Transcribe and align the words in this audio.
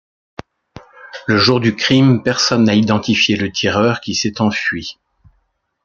Le 1.27 1.37
jour 1.37 1.59
du 1.59 1.75
crime, 1.75 2.23
personne 2.23 2.63
n'a 2.63 2.73
identifié 2.73 3.35
le 3.35 3.51
tireur, 3.51 4.01
qui 4.01 4.15
s'est 4.15 4.41
enfui. 4.41 4.97